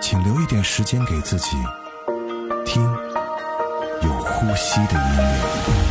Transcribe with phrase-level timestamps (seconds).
[0.00, 1.56] 请留一点时间给自己，
[2.64, 2.82] 听
[4.02, 5.87] 有呼吸的音乐。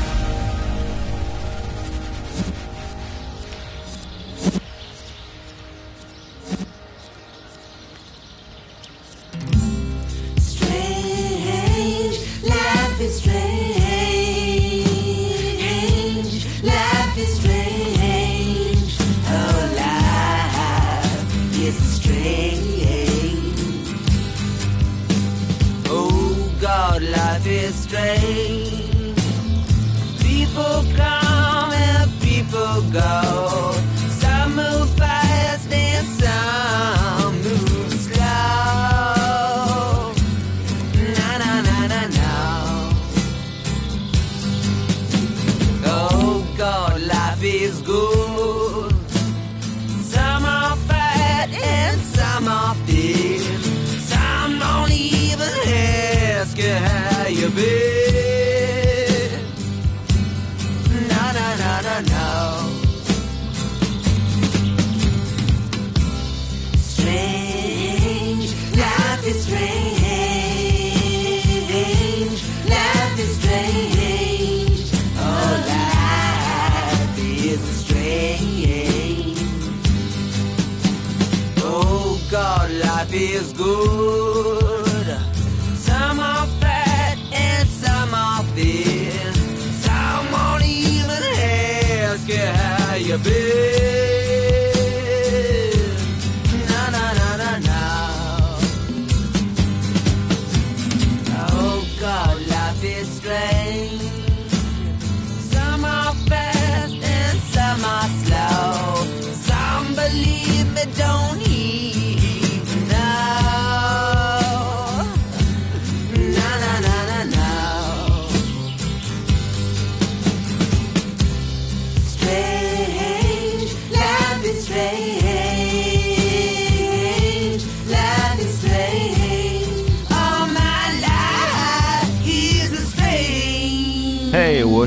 [83.58, 83.97] go.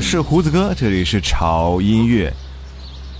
[0.01, 2.33] 是胡子哥，这里是潮音乐。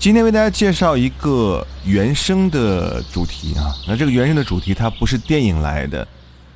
[0.00, 6.06] 今天为大家介绍一个原声的主题啊，那这个原声的主题它不是电影来的，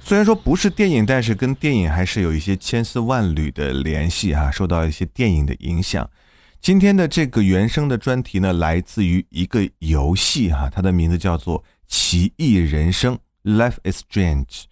[0.02, 6.06] 虽然说不是电影，但是跟电影还是有一些千丝万缕的联系哈、受到一些电影的影响。
[6.60, 13.16] 今天的这个原声的专题呢，来自于一个游戏哈、它的名字叫做《奇异人生》
[13.56, 14.64] （Life is Strange）。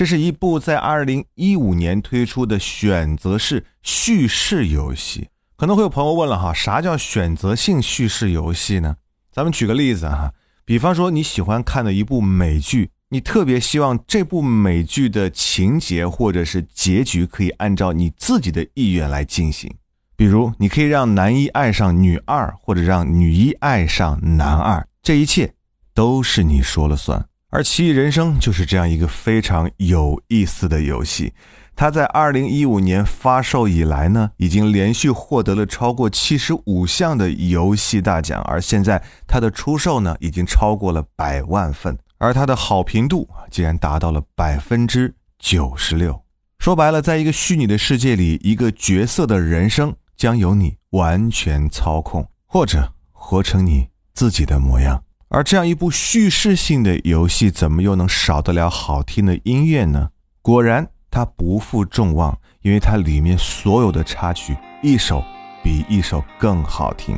[0.00, 5.28] 这是一部在二零一五年推出的选择式叙事游戏。
[5.58, 8.96] 可能会有朋友问了哈，啥叫选择性叙事游戏呢？
[9.30, 10.32] 咱们举个例子哈，
[10.64, 19.70] 比方说你喜欢看的一部美剧，你特别希望这部美剧的情节或者是结局可以按照你自己的意愿来进行。
[20.16, 25.52] 比如，你可以让男一爱上女二，或者让女一爱上男二，这一切
[25.92, 27.22] 都是你说了算。
[27.50, 31.32] 而《奇异人生》就是这样一个非常有意思的游戏。
[31.74, 46.22] 它在二零一五年发售以来呢，已经连续获得了超过七十五项的游戏大奖，而现在它的出售呢，已经超过了百万份，而它的好评度竟然达到了百分之九十六。
[46.58, 55.02] 说白了，在一个虚拟的世界里，一个角色的人生将由你完全操控，或者活成你自己的模样。
[55.32, 60.08] 而这样一部叙事性的游戏，怎么又能少得了好听的音乐呢？
[60.42, 65.22] 果然，它不负众望，因为它里面所有的插曲，一首
[65.62, 67.16] 比一首更好听。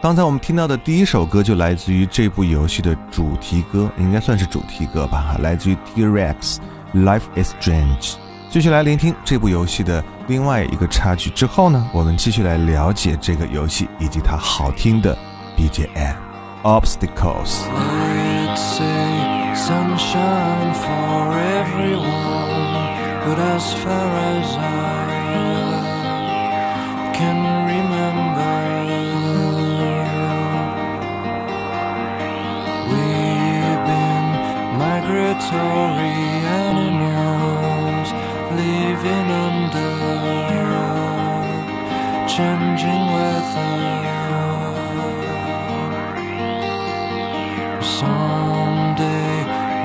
[0.00, 6.56] 刚才我们听到的第一首歌就来自于这部游戏的主题歌，应该算是主题歌吧，来自于 T-Rex，
[7.04, 8.00] 《Life Is Strange》。
[8.48, 15.14] 继续来聆听这部游戏的另外一个插曲之后呢，我们继续来了解这个游戏以及它好听的
[15.58, 16.29] BGM。
[16.64, 22.72] Obstacles。I'd say sunshine for everyone,
[23.24, 24.80] but as far as I
[27.14, 27.38] can
[27.72, 28.58] remember,
[32.90, 34.26] we've been
[34.78, 36.16] migratory
[36.68, 37.20] animals.
[38.56, 39.90] living under
[42.28, 44.09] changing weather.
[48.00, 49.36] Someday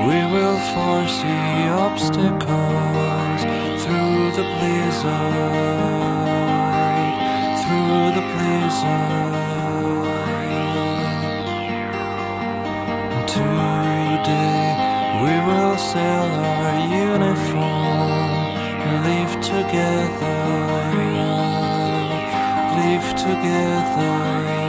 [0.08, 3.40] we will foresee obstacles
[3.82, 5.12] through the blizzard,
[7.60, 8.96] through the blizzard.
[13.36, 14.64] Today
[15.22, 18.48] we will sell our uniform,
[19.04, 20.40] live together,
[22.80, 24.65] live together.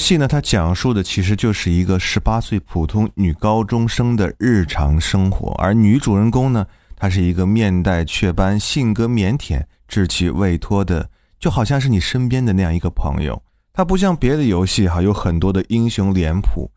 [0.00, 6.66] 戏呢，它讲述的其实就是一个十八岁普通女高中生的日常生活，而女主人公呢，
[6.96, 11.08] 她是一个面带雀斑、性格腼腆、志气未脱的，
[11.38, 13.40] 就好像是你身边的那样一个朋友。
[13.72, 16.70] 它不像别的游戏哈，有很多的英雄脸谱，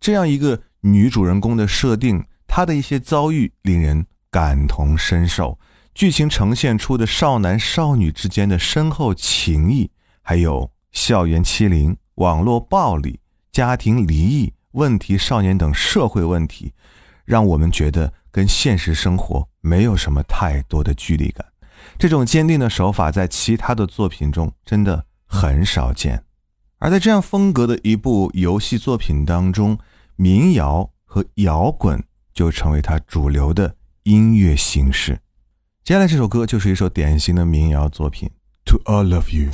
[0.00, 5.58] 这样一个女主人公的设定，她的一些遭遇令人感同身受。
[5.94, 9.90] 剧情呈现出的少男少女之间的深厚情谊，
[10.22, 13.18] 还有校园欺凌、网络暴力、
[13.50, 16.74] 家庭离异、问题少年等社会问题，
[17.24, 21.46] 让我们觉得跟现实生活没有什么太多的距离感。
[21.98, 26.22] 这种坚定的手法在其他的作品中真的很少见。
[26.78, 29.78] 而在这样风格的一部游戏作品当中，
[30.16, 35.18] 民谣和摇滚就成为它主流的音乐形式。
[35.82, 38.30] 接下来这首歌就是一首典型的民谣作品，
[38.70, 39.48] 《To All of You》。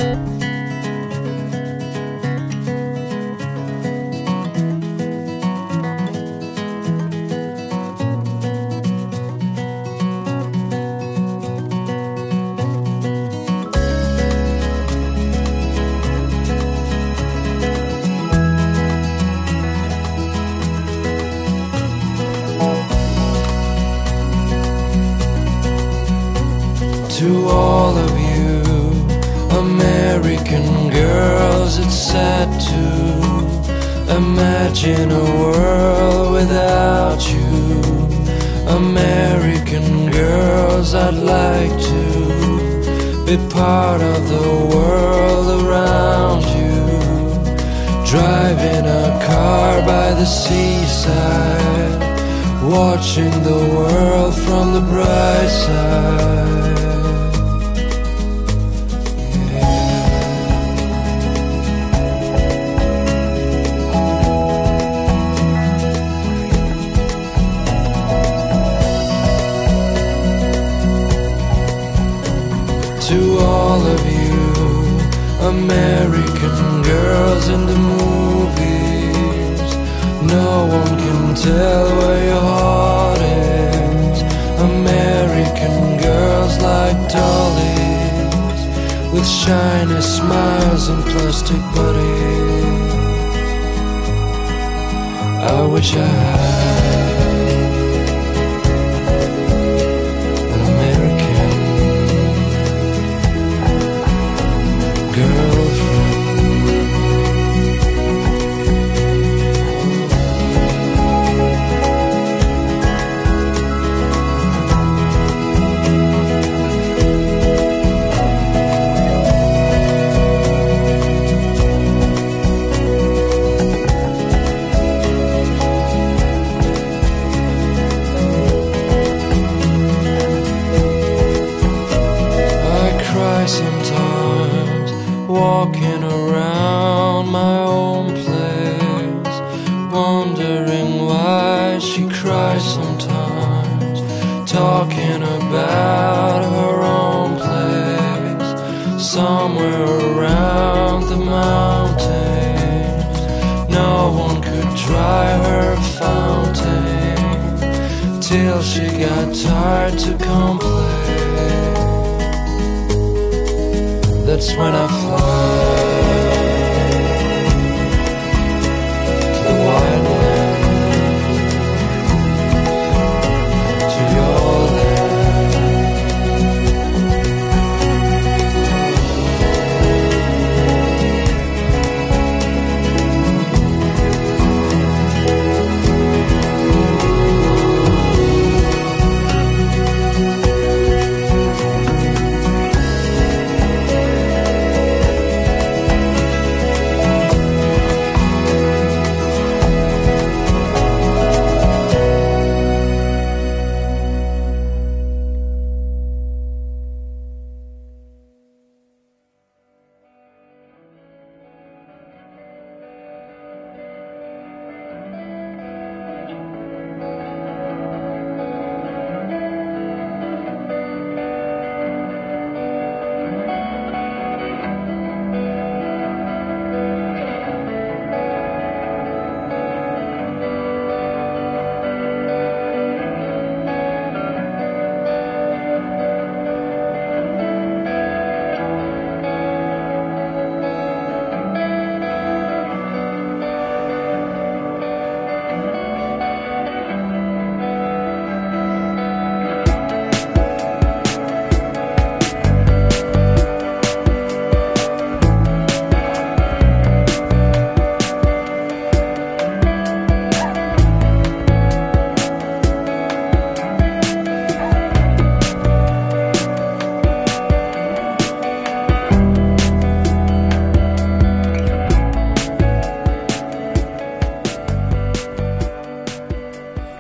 [43.26, 46.76] Be part of the world around you.
[48.06, 52.00] Driving a car by the seaside,
[52.62, 57.05] watching the world from the bright side.
[75.68, 79.60] American girls in the movies
[80.22, 84.22] No one can tell where your heart is.
[84.70, 88.62] American girls like dollies
[89.12, 92.92] with shiny smiles and plastic bodies.
[95.50, 96.76] I wish I had
[105.18, 105.55] an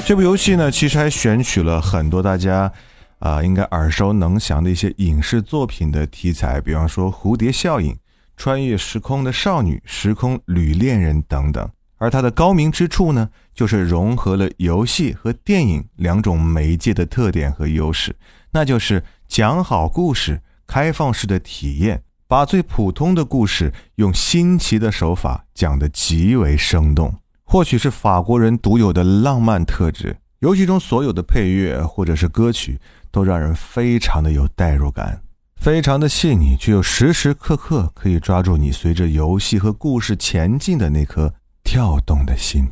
[0.06, 2.72] 这部游戏呢，其实还选取了很多大家
[3.18, 7.98] 啊、应该耳熟能详的一些影视作品的题材，比方说蝴蝶效应、
[8.36, 11.68] 穿越时空的少女、时空旅恋人等等。
[11.96, 18.14] 而它的高明之处呢，就是融合了游戏和电影两种媒介的特点和优势，
[18.52, 27.12] 那就是讲好故事、开放式的体验，把最普通的故事用新奇的手法讲得极为生动。
[27.48, 32.76] 或许是法国人独有的浪漫特质，游戏中所有的配乐或者是歌曲
[33.12, 35.22] 都让人非常的有代入感，
[35.60, 42.66] 非常的细腻，却又时时刻刻可以抓住你随着游戏和故事前进的那颗跳动的心。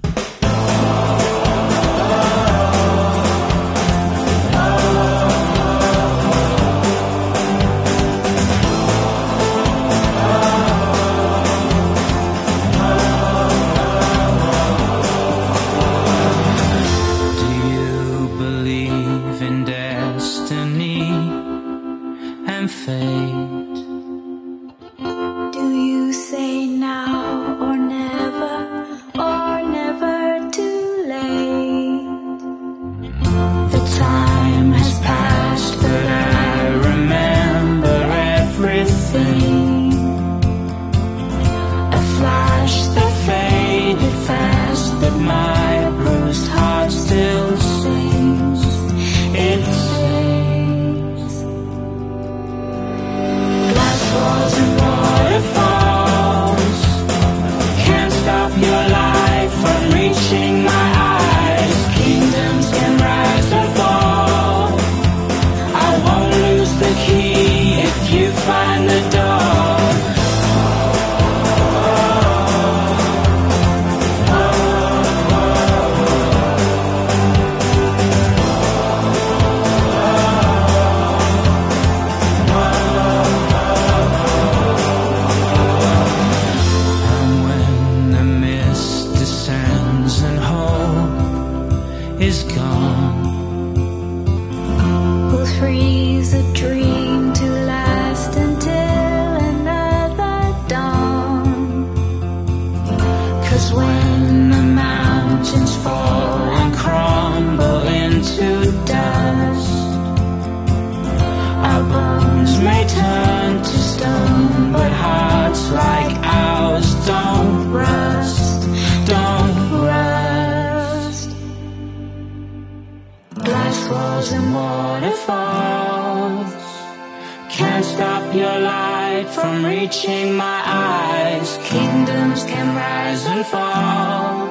[127.57, 131.57] Can't stop your light from reaching my eyes.
[131.63, 134.49] Kingdoms can rise and fall.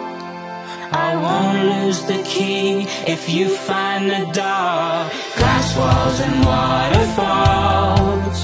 [1.07, 5.09] I won't lose the key if you find the door.
[5.39, 8.39] Glass walls and waterfalls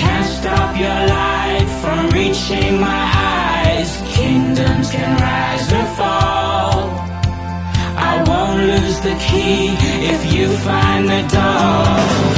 [0.00, 3.90] can't stop your light from reaching my eyes.
[4.18, 6.78] Kingdoms can rise and fall.
[8.10, 9.74] I won't lose the key
[10.14, 12.37] if you find the door.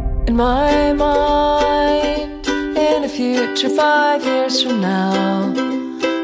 [0.27, 5.51] In my mind, in a future five years from now,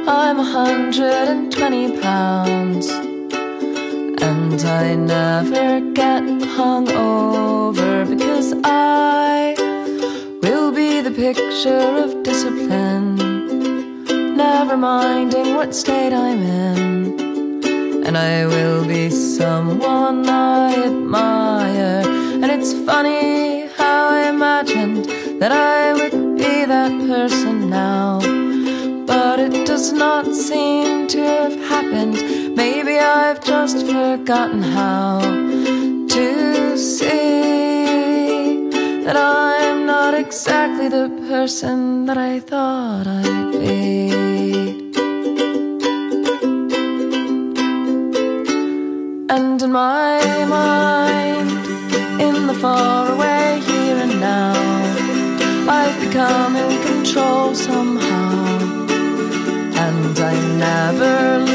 [0.08, 2.88] I'm a hundred and twenty pounds.
[4.22, 9.56] And I never get hung over because I
[10.44, 13.16] will be the picture of discipline,
[14.38, 18.06] never minding what state I'm in.
[18.06, 22.04] And I will be someone I admire.
[22.42, 23.67] And it's funny
[24.28, 25.06] imagined
[25.40, 28.20] that I would be that person now.
[29.06, 32.16] But it does not seem to have happened.
[32.56, 35.22] Maybe I've just forgotten how
[36.16, 38.70] to see
[39.06, 44.88] that I'm not exactly the person that I thought I'd be.
[49.30, 50.20] And in my
[50.58, 51.50] mind,
[52.20, 53.07] in the far
[55.70, 58.58] I've become in control somehow.
[59.76, 61.47] And I never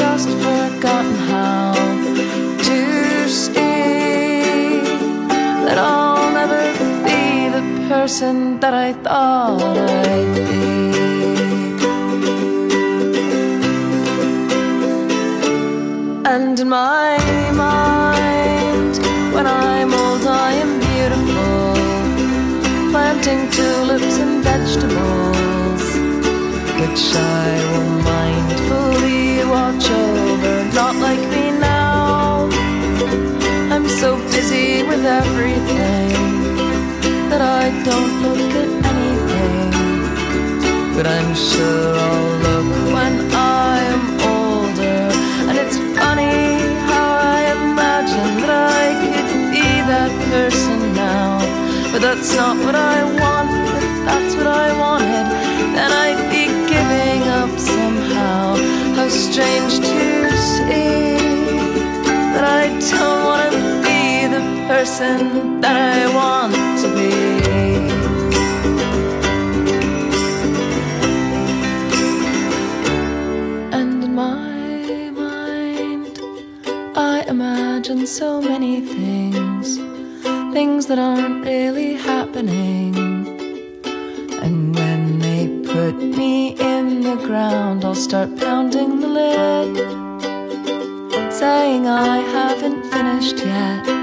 [0.00, 1.74] just forgotten how
[2.66, 2.80] to
[3.28, 4.80] see
[5.66, 6.62] that I'll never
[7.06, 7.22] be
[7.56, 10.80] the person that I thought I'd be.
[16.34, 17.18] And in my
[17.66, 18.94] mind,
[19.34, 21.74] when I'm old, I am beautiful,
[22.92, 25.84] planting tulips and vegetables,
[26.80, 27.04] which
[27.42, 27.99] I will
[29.80, 30.74] watch.
[30.74, 32.48] Not like me now,
[33.72, 36.10] I'm so busy with everything
[37.30, 39.70] that I don't look at anything.
[40.96, 45.02] But I'm sure I'll look when I'm older.
[45.48, 51.38] And it's funny how I imagine that I could be that person now.
[51.92, 53.29] But that's not what I want.
[64.90, 67.12] Person that I want to be.
[73.78, 76.18] And in my mind,
[76.96, 79.76] I imagine so many things,
[80.52, 82.96] things that aren't really happening.
[84.42, 89.72] And when they put me in the ground, I'll start pounding the lid,
[91.32, 93.99] saying I haven't finished yet.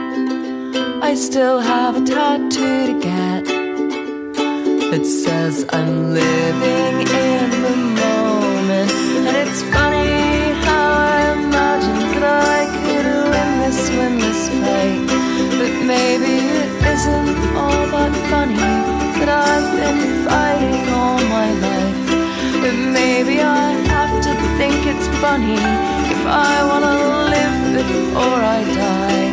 [1.10, 3.43] I still have a tattoo to get.
[4.96, 8.91] It says I'm living in the moment.
[9.17, 15.08] And it's funny how I imagined that I could win this, win this fight.
[15.60, 18.67] But maybe it isn't all that funny
[19.20, 22.00] that I've been fighting all my life.
[22.62, 26.96] But maybe I have to think it's funny if I wanna
[27.32, 29.27] live before I die.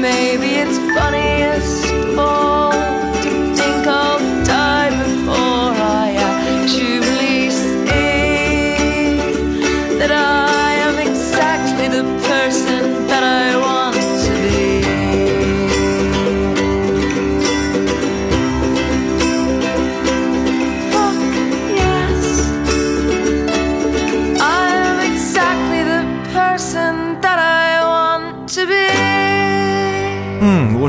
[0.00, 4.19] Maybe it's funniest of all to think I'll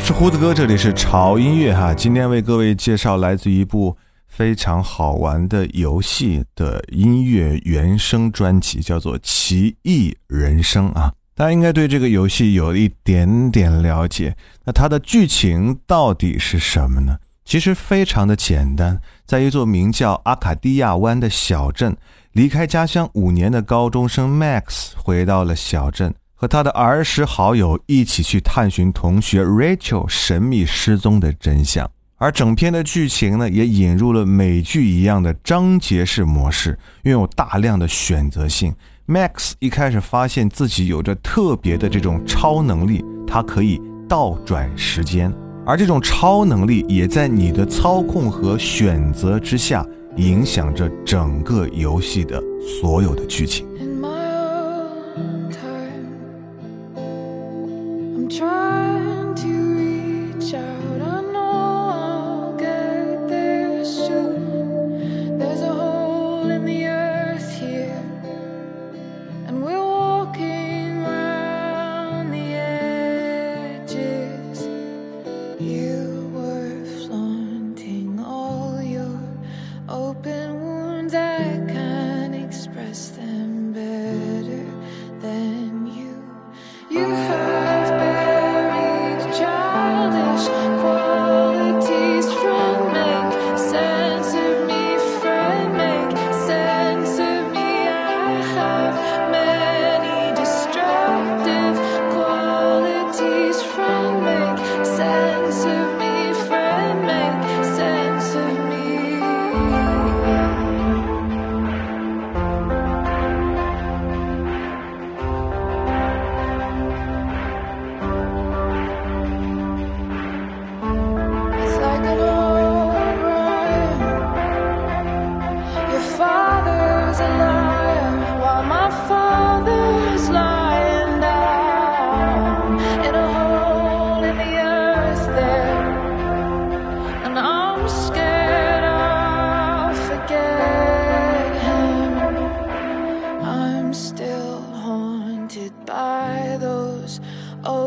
[0.04, 1.94] 是胡子哥，这里是潮音乐哈。
[1.94, 3.96] 今天为各位介绍来自一部
[4.28, 11.14] 非常好玩的游戏的音乐原声专辑，叫做《奇异人生》啊。
[11.36, 14.36] 大家应该对这个游戏有一点点了解。
[14.66, 17.16] 那它的剧情到底是什么呢？
[17.46, 21.96] 其实非常的简单，在一座名叫阿卡迪亚湾的小镇，
[22.32, 31.88] 离开家乡五年的高中生 Max 回到了小镇，和他的儿时好友一起去探寻同学 Rachel 神秘失踪的真相。
[32.17, 38.73] 而整篇的剧情呢，也引入了美剧一样的章节式模式，拥有大量的选择性。
[39.08, 45.32] Max 一开始发现自己有着特别的这种超能力，他可以倒转时间，
[45.63, 49.86] 而这种超能力也在你的操控和选择之下，
[50.17, 52.41] 影响着整个游戏的
[52.82, 53.63] 所有的剧情。
[58.32, 58.70] try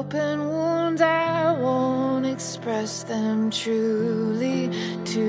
[0.05, 1.01] open wounds.
[1.01, 4.71] I won't express them truly
[5.05, 5.21] to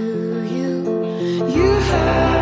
[0.55, 0.73] you.
[1.55, 2.34] You have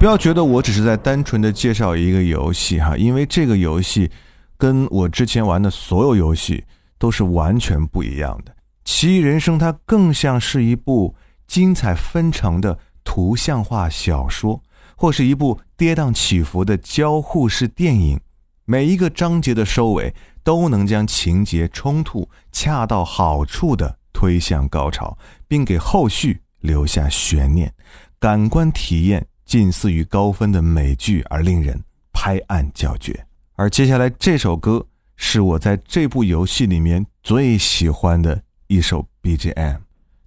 [0.00, 4.10] 不要觉得我只是在单纯的介绍一个游戏哈，因为这个游戏
[4.56, 6.64] 跟我之前玩的所有游戏
[6.98, 8.56] 都是完全不一样的。
[8.82, 11.14] 奇异人生它更像是一部
[11.46, 14.58] 精彩纷呈的图像化小说，
[14.96, 18.18] 或是一部跌宕起伏的交互式电影。
[18.64, 27.70] 每一个章节的收尾都能将情节冲突恰到好处的推向高潮，并给后续留下悬念，
[28.18, 31.76] 感官体验近似于高分的美剧，而令人
[32.12, 33.26] 拍案叫绝。
[33.56, 34.86] 而接下来这首歌
[35.16, 39.78] 是我在这部游戏里面最喜欢的一首 BGM，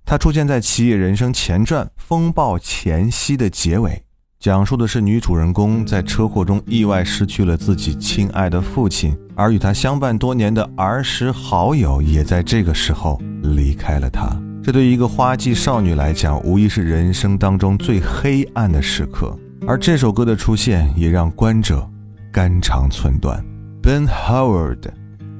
[0.04, 4.04] 它出现在《奇异人生前传：风暴前夕》的结尾。
[4.42, 14.30] 讲述的是女主人公在车祸中意外失去了自己亲爱的父亲，而与她相伴多年的儿时好友也在这个时候离开了她。
[14.64, 19.38] 这对于一个花季少女来讲，无疑是人生当中最黑暗的时刻。
[19.68, 21.86] 而这首歌的出现，也让观者
[22.32, 23.44] 肝肠寸断。
[23.82, 24.80] Ben Howard，《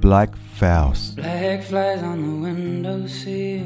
[0.02, 0.30] Black
[0.60, 1.16] Files》。
[1.16, 3.64] Black flies on the windowsill.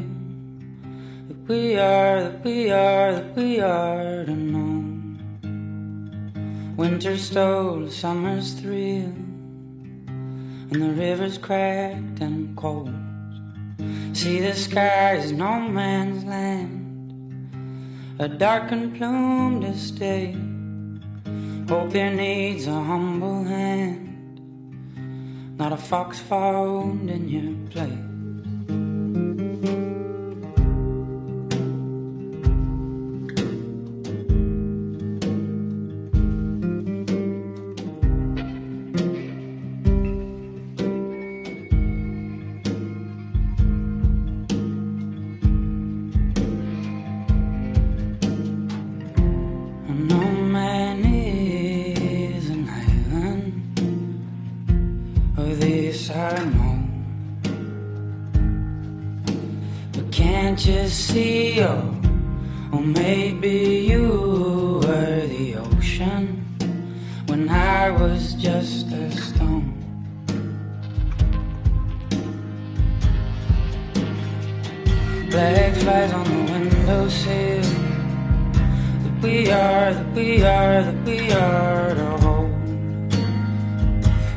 [1.27, 4.83] That we are, that we are, that we are to know.
[6.77, 9.11] Winter stole summer's thrill,
[10.71, 12.93] and the river's cracked and cold.
[14.13, 20.35] See, the sky is no man's land, a dark and plumed estate.
[21.69, 24.39] Hope there needs a humble hand,
[25.57, 28.06] not a fox found in your place.
[80.67, 82.51] Are, that we are to hold.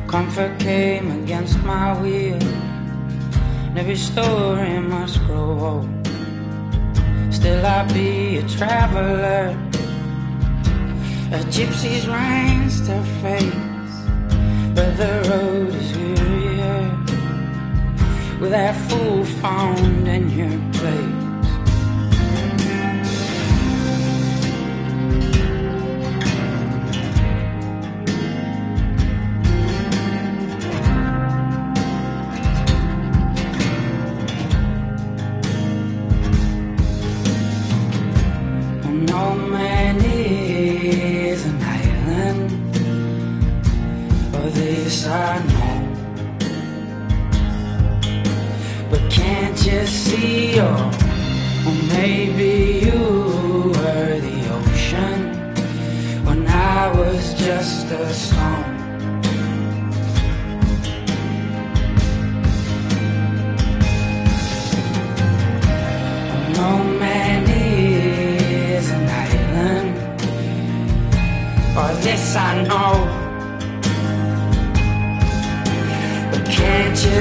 [0.09, 2.43] Comfort came against my will,
[3.67, 5.89] and every story must grow old.
[7.33, 9.57] Still, I be a traveler,
[11.33, 13.97] a gypsy's ranks to face,
[14.77, 16.87] but the road is wearier
[18.41, 21.20] with that fool found in your place.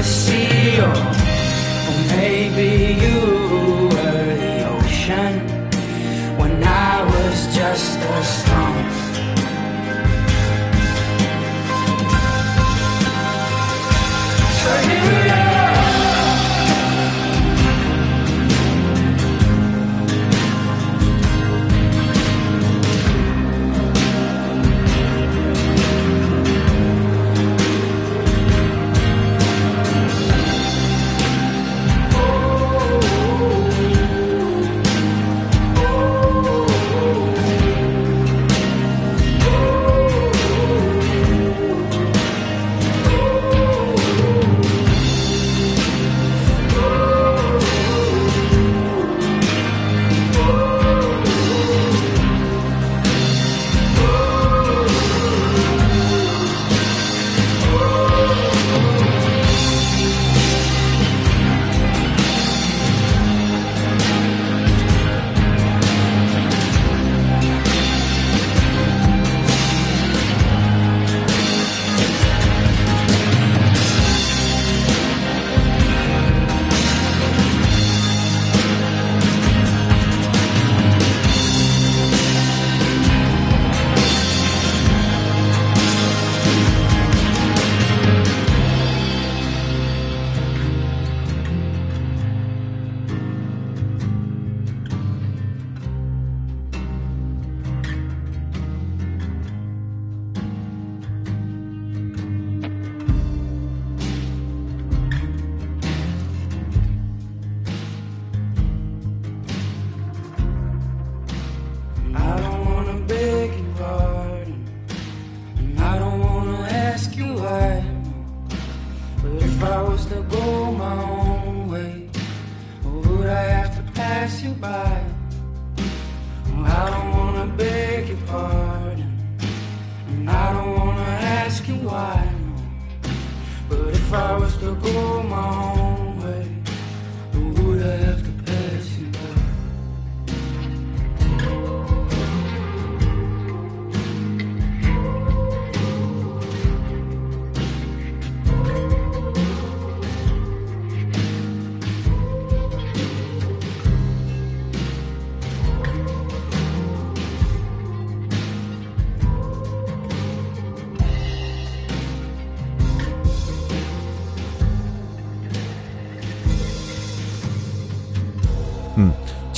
[0.02, 0.94] Can't you or,
[2.08, 3.20] maybe you
[3.92, 5.40] were the ocean
[6.38, 8.90] when I was just a stone?
[14.60, 15.49] So here we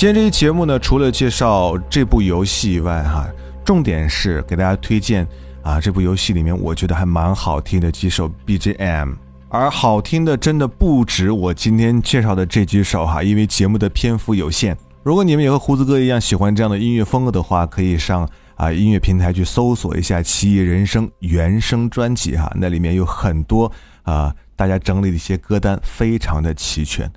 [0.03, 3.25] 今天这期节目呢，除了介绍这部游戏以外，哈，
[3.65, 5.25] 重点是给大家推荐
[5.63, 9.15] 啊这部游戏里面我觉得还蛮好听的几首 BGM，
[9.49, 14.77] 而好听的真的不止我今天介绍的这几首哈，因为节目的篇幅有限。
[15.05, 23.71] 如果你们也和胡子哥一样喜欢这样的音乐风格的话，可以上啊音乐平台去搜索一下《奇异人生》原声专辑哈，那里面有很多
[24.03, 27.09] 啊大家整理的一些歌单，非常的齐全。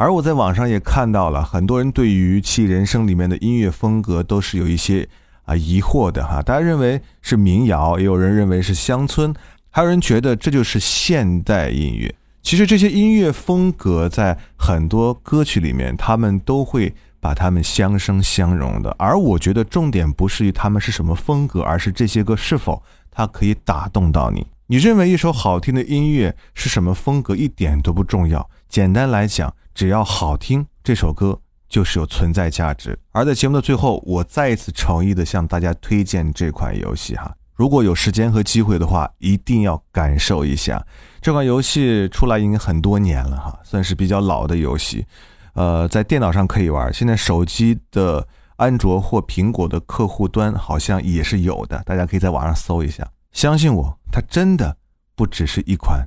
[0.00, 5.06] 而我在网上也看到了很多人对于《其人生》里面的音乐风格都是有一些
[5.44, 9.34] 啊疑惑的哈，大家认为是民谣，也有人认为是乡村，
[9.70, 12.14] 还有人觉得这就是现代音乐。
[12.42, 18.94] 其实这些音乐风格在很多歌曲里面，他们都会把它们相生相融的。
[19.00, 22.80] 而我觉得重点不是于他们是什么风格，而是这些歌是否
[23.10, 24.46] 它可以打动到你。
[24.70, 29.54] 你认为一首好听的音乐是什么风格一点都不重要，简单来讲。
[29.74, 31.40] 只要好听，这首歌
[31.70, 32.98] 就是有存在价值。
[33.12, 37.34] 而在节目的最后，我再一次诚意的向大家推荐这款游戏哈。
[37.54, 40.84] 如果有时间和机会的话，一定要感受一下
[41.22, 42.06] 这款游戏。
[42.10, 45.06] 出来已经很多年了哈，算是比较老的游戏。
[45.54, 53.08] 呃，在电脑上可以玩，现在手机的安卓或苹果的客户端好像也是有的，大家可以在网上搜一下。
[53.32, 54.76] 相信我，它真的
[55.14, 56.06] 不只是一款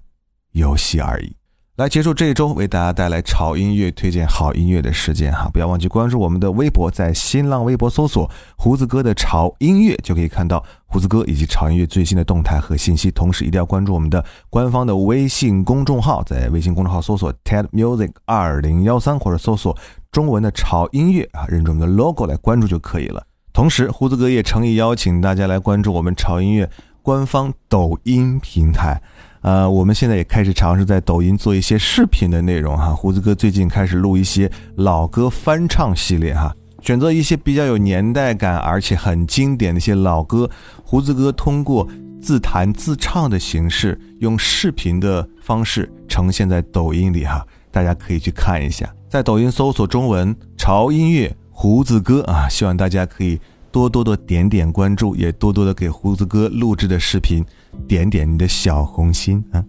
[0.51, 1.36] 游戏而已。
[1.78, 13.09] 来结束这一周为大家带来潮音乐推荐好音乐的时间哈，不要忘记关注我们的微博，在新浪微博搜索“胡子哥的潮音乐”就可以看到胡子哥以及潮音乐最新的动态和信息。
[13.09, 19.76] 同时一定要关注我们的官方的微信公众号，在微信公众号搜索 “TED Music 二零幺三”或者搜索
[20.11, 23.26] 中文的潮音乐啊，认准我们的 logo 来关注就可以了。
[23.53, 26.69] 同时，胡子哥也诚意邀请大家来关注我们潮音乐
[27.02, 29.02] 官方抖音平台。
[29.41, 32.93] 呃，我们现在也开始尝试在抖音做一些视频的内容哈。
[32.93, 40.47] 胡子哥最近开始录一些老歌翻唱系列哈，选择一些比较有年代感而且很经典的一些老歌，
[40.84, 41.88] 胡子哥通过
[42.22, 53.41] 自弹自唱的形式，用视频的方式呈现在抖音里哈，大家可以去看一下，在抖音搜索中文“潮音乐胡子哥”啊，希望大家可以
[53.72, 57.43] 多多的点点关注，也多多的给胡子哥录制的视频。
[57.88, 59.63] 点点你的小红心啊！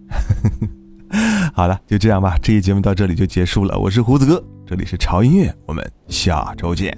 [1.55, 3.77] 好了，就这样吧，这期节目到这里就结束了。
[3.79, 6.97] 我是胡子哥，这里是潮音乐，我们下周见。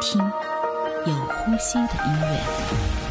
[0.00, 0.20] 听
[1.06, 3.07] 有呼吸的音乐。